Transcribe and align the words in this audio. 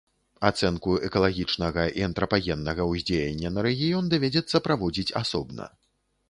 Ацэнку 0.47 0.93
экалагічнага 1.07 1.83
і 2.01 2.05
антрапагеннага 2.07 2.87
ўздзеяння 2.93 3.53
на 3.59 3.65
рэгіён 3.69 4.09
давядзецца 4.15 4.63
праводзіць 4.71 5.07
асобна. 5.23 5.71